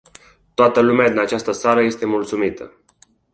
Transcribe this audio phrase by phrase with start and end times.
[0.53, 2.73] Toată lumea din această sală este mulțumită.